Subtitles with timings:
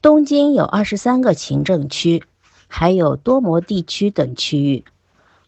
[0.00, 2.22] 东京有二十三个行政区，
[2.68, 4.84] 还有多摩地区等区域。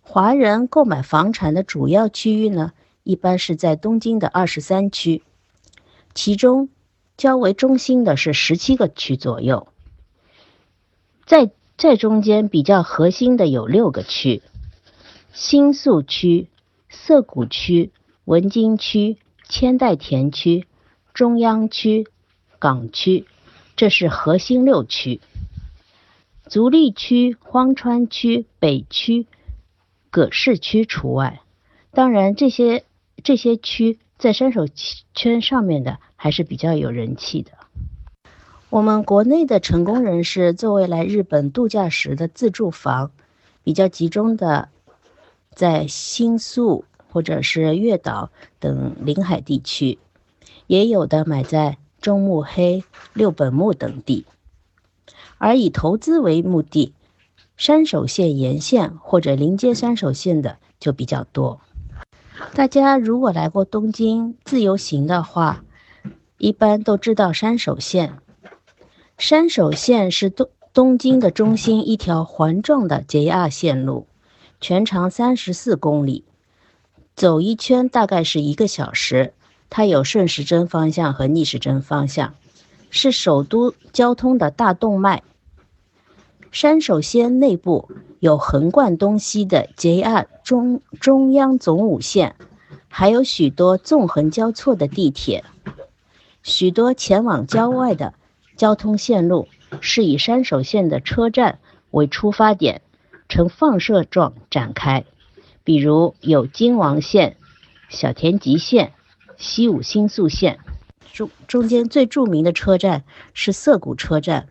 [0.02, 2.72] 华人购买房产的主要区域呢，
[3.04, 5.22] 一般是在东京的二十三区，
[6.14, 6.68] 其中
[7.16, 9.68] 较为中心的是十七个区左右。
[11.24, 14.42] 在在中间比较核心的有六个区：
[15.32, 16.48] 新宿区、
[16.88, 17.92] 涩谷区、
[18.24, 19.16] 文京区、
[19.48, 20.66] 千代田区、
[21.14, 22.08] 中央区、
[22.58, 23.26] 港区，
[23.80, 25.22] 这是核心六区。
[26.46, 29.26] 足立区、荒川区、北区。
[30.10, 31.40] 葛饰区除外，
[31.90, 32.84] 当然这些
[33.24, 34.66] 这些区在山手
[35.14, 37.52] 圈上面的还是比较有人气的。
[38.68, 43.10] 我们国内的成功人士作为来日本度假时的自住房，
[43.64, 44.68] 比较集中的
[45.54, 49.98] 在新宿或者是月岛等临海地区，
[50.66, 52.82] 也有的买在中目黑、
[53.12, 54.26] 六本木等地，
[55.38, 56.94] 而以投资为目的。
[57.56, 61.60] 山手线沿线或者临接山手线的就比较多。
[62.54, 65.62] 大家如果来过东京自由行的话，
[66.38, 68.16] 一般都知道山手线。
[69.18, 74.06] 山手线是东东京的中心一条环状的 JR 线路，
[74.58, 76.24] 全长三十四公里，
[77.14, 79.34] 走一圈大概是一个小时。
[79.70, 82.34] 它有顺时针方向和逆时针方向，
[82.90, 85.22] 是首都交通的大动脉。
[86.50, 92.34] 山手线内部有横贯东西的 JR 中中央总武线，
[92.88, 95.44] 还有许多纵横交错的地铁。
[96.42, 98.14] 许多前往郊外的
[98.56, 99.46] 交通线路
[99.80, 101.60] 是以山手线的车站
[101.92, 102.82] 为出发点，
[103.28, 105.04] 呈放射状展开。
[105.62, 107.36] 比如有京王线、
[107.88, 108.92] 小田急线、
[109.40, 110.60] 西武新宿线。
[111.14, 114.48] 中中间最著名的车站是涩谷车站。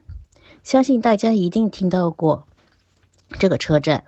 [0.63, 2.47] 相信大家一定听到过
[3.37, 4.03] 这个车站。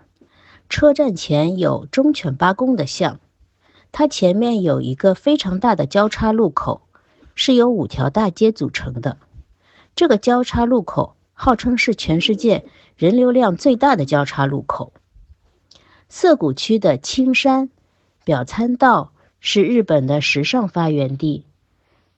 [0.69, 3.19] 车站前有忠犬八公的像，
[3.91, 6.81] 它前面有一个非常大的交叉路口，
[7.35, 9.17] 是由五条大街组成的。
[9.95, 12.65] 这个交叉路口号称是全世界
[12.95, 14.91] 人流量最大的交叉路口。
[16.09, 17.69] 涩谷区的青山
[18.23, 19.10] 表参道
[19.41, 21.43] 是日本的时尚发源地，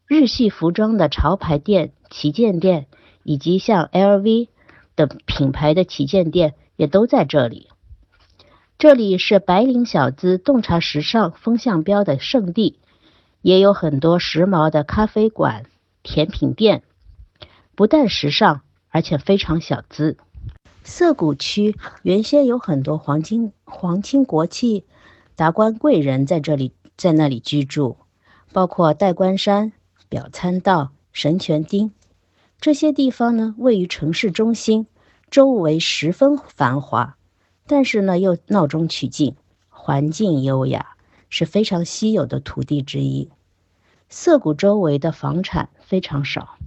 [0.06, 2.86] 日系服装的潮牌店旗舰店。
[3.26, 4.50] 以及像 LV
[4.96, 7.70] 等品牌的旗舰店也都在这里。
[8.78, 12.80] 这里是白领小资洞察时尚风向标的圣地，
[13.42, 15.64] 也有很多时髦的咖啡馆、
[16.04, 16.84] 甜品店，
[17.76, 18.60] 不但时尚，
[18.90, 20.18] 而且非常小资。
[20.84, 24.84] 涩谷区原先有很多皇亲皇亲国戚、
[25.38, 27.98] 达官贵人在这里在那里居住，
[28.52, 29.74] 包括代官山、
[30.10, 31.92] 表参道、神泉町。
[32.60, 34.88] 这些地方呢，位于城市中心，
[35.30, 37.18] 周围十分繁华，
[37.68, 39.36] 但是呢又闹中取静，
[39.70, 40.96] 环境优雅，
[41.30, 43.30] 是非常稀有的土地之一。
[44.10, 46.58] 涩谷周围的房产非常少，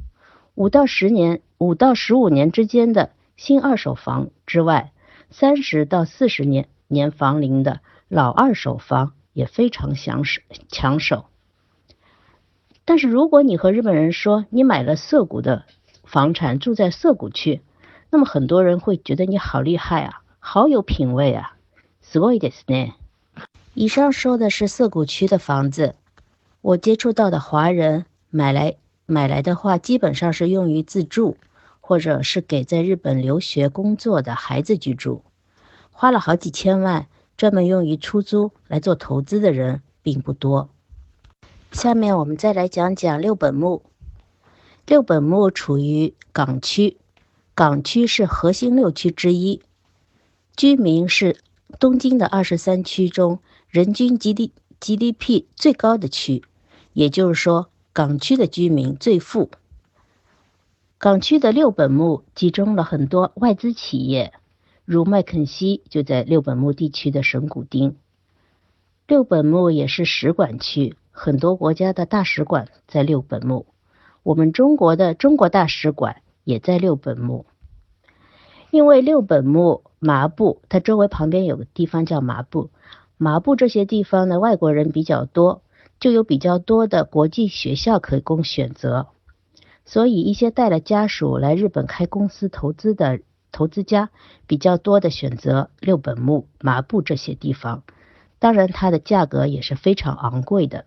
[0.54, 4.92] 五到十年、五到十五年之间的新二手房之外，
[5.30, 11.25] 三十到四十年年房龄的老二手房也非常抢手抢手。
[12.83, 15.65] 但是如果你和日本人说你买了涩谷的，
[16.03, 17.61] 房产住在涩谷区，
[18.09, 21.53] 那么很多人会觉得你好厉害啊，好有品味啊，
[22.03, 22.93] すごいですね。
[23.73, 25.95] 以上说的是涩谷区的房子，
[26.61, 28.75] 我接触到的华人买来
[29.05, 31.37] 买来的话，基本上是用于自住，
[31.79, 35.23] 或者是给在日本留学工作的孩子居住，
[35.91, 40.70] 花了好几千万 专门用于出租来做投资的人并不多。
[41.72, 43.82] 下面我们再来讲讲六本木。
[44.86, 46.96] 六本木处于港区，
[47.54, 49.60] 港区是核心六区之一，
[50.56, 51.38] 居民是
[51.80, 56.44] 东京的二十三区中人均 G D G D P 最高的区，
[56.92, 59.50] 也就是说，港区的居民最富。
[60.98, 64.32] 港区的六本木集中了很多外资企业，
[64.86, 67.96] 如麦肯锡就在六本木地区的神谷町。
[69.08, 73.66] 六本木也是使馆区，很多国家的大使馆在六本木。
[74.22, 77.46] 我们中国的中国大使馆也在六本木，
[78.70, 82.70] 因为六本木、麻布，它周围旁边有个地方叫麻布，
[83.16, 85.62] 麻布这些地方呢，外国人比较多，
[85.98, 89.08] 就有比较多的国际学校可供选择，
[89.84, 93.18] 所以一些带了家属来日本开公司投资的
[93.52, 94.10] 投资家
[94.46, 97.82] 比较多的选择六本木、麻布这些地方，
[98.38, 100.84] 当然它的价格也是非常昂贵的。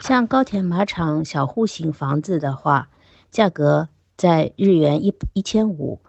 [0.00, 2.88] 像高田马场小户型房子的话，
[3.30, 6.00] 价格在日元一一千五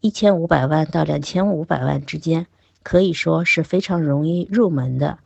[0.00, 2.46] 一千五百万到两千五百万之间，
[2.82, 5.18] 可以说是非常容易入门的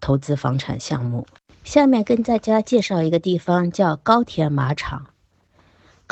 [0.00, 1.26] 投资房产项目。
[1.62, 5.06] 下面跟大家介绍一个地方，叫高田马场。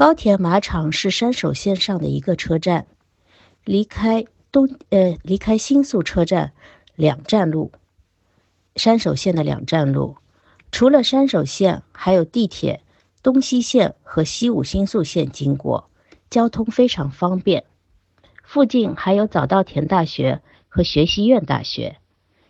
[0.01, 2.87] 高田马场是山手线上的一个车站，
[3.67, 6.53] 离开东呃离开新宿车站
[6.97, 7.71] 两站路，
[8.77, 10.17] 山手线的两站路。
[10.73, 12.83] 除了山手线，还有地铁
[13.23, 15.91] 东西线和西武新宿线经过，
[16.31, 17.65] 交通非常方便。
[18.43, 21.99] 附近还有早稻田大学和学习院大学。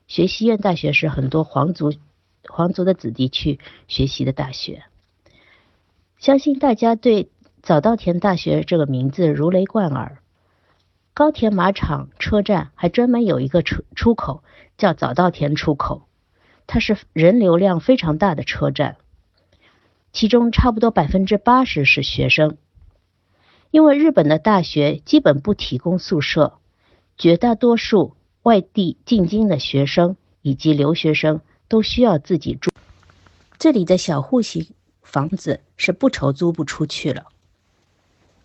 [0.06, 1.93] 学习院大学是很多皇族
[2.44, 3.58] 皇族的子弟去
[3.88, 4.85] 学习的大学。
[6.20, 7.31] 相信大家对
[7.62, 10.19] 早稻田大学这个名字如雷贯耳。
[11.12, 14.43] 高田马场车站还专门有一个出出口，
[14.79, 16.03] 叫早稻田出口。
[16.67, 18.97] 它是人流量非常大的车站，
[20.12, 22.57] 其中差不多百分之八十是学生。
[23.71, 26.55] 因为日本的大学基本不提供宿舍，
[27.19, 32.71] 绝大多数外地进京的学生以及留学生都需要自己住。
[33.59, 34.67] 这里的小户型
[35.03, 37.27] 房子是不愁租不出去了。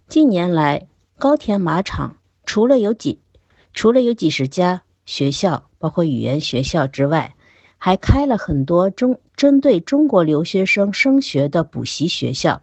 [0.07, 0.87] 近年来，
[1.17, 3.19] 高田马场除了有几
[3.73, 7.35] 除了有几十家学校，包括语言学校之外，
[7.79, 12.61] 还开了很多中针对中国留学生升学的补习学校，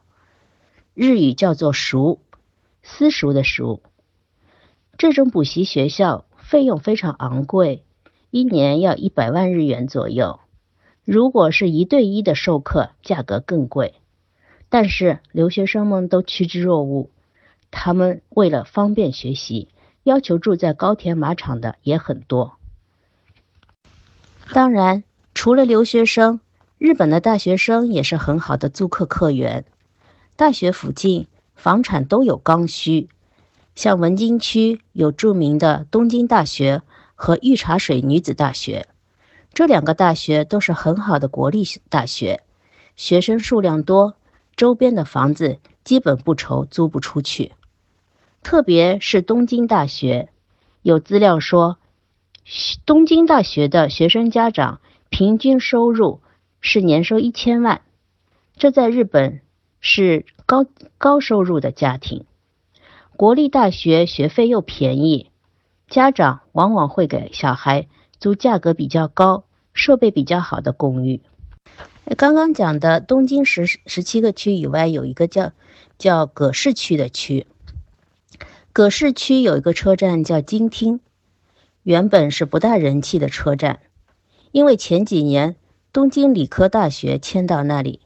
[0.94, 2.20] 日语叫做“塾”，
[2.84, 3.80] 私塾的“塾”。
[4.96, 7.82] 这种补习学校费用非常昂贵，
[8.30, 10.38] 一年要一百万日元左右。
[11.04, 13.94] 如果是一对一的授课，价格更贵。
[14.68, 17.10] 但是留学生们都趋之若鹜，
[17.72, 19.68] 他们为了方便学习，
[20.04, 22.58] 要求住在高田马场的也很多。
[24.52, 25.02] 当然，
[25.34, 26.38] 除了留学生，
[26.78, 29.64] 日本的大学生也是很好的租客客源。
[30.36, 31.26] 大学附近
[31.56, 33.08] 房产都有刚需，
[33.74, 36.82] 像文京区有著名的东京大学
[37.14, 38.86] 和御茶水女子大学，
[39.54, 42.42] 这两个大学都是很好的国立大学，
[42.96, 44.14] 学生数量多，
[44.54, 47.52] 周边的房子基本不愁租不出去。
[48.42, 50.28] 特别是东京大学，
[50.82, 51.78] 有资料说。
[52.84, 54.80] 东京大学的学生家长
[55.10, 56.20] 平均收入
[56.60, 57.82] 是年收一千万，
[58.56, 59.40] 这在日本
[59.80, 60.66] 是高
[60.98, 62.24] 高收入的家庭。
[63.16, 65.30] 国立大学学费又便宜，
[65.88, 67.86] 家长往往会给小孩
[68.18, 71.20] 租价格比较高、设备比较好的公寓。
[72.16, 75.52] 刚刚讲的东京十十七个区以外，有一个叫
[75.96, 77.46] 叫葛饰区的区。
[78.74, 81.00] 葛饰区有一个车站叫京町。
[81.82, 83.80] 原本是不大人气的车站，
[84.50, 85.56] 因为前几年
[85.92, 88.00] 东京理科大学迁到那里，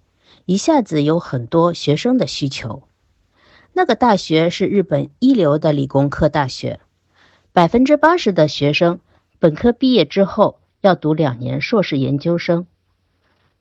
[0.45, 2.83] 一下子有很多学生的需求。
[3.75, 6.81] 那个大学是日本一流的理工科大学，
[7.53, 8.99] 百分之八十的学生
[9.39, 12.67] 本科毕业之后要读两年硕士研究生。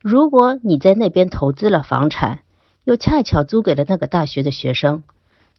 [0.00, 2.40] 如果你在那边投资了房产，
[2.82, 5.04] 又恰巧租给了那个大学的学生，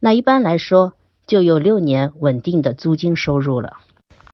[0.02, 0.94] 那一般来说
[1.28, 3.74] 就有六年稳定的租金收入了。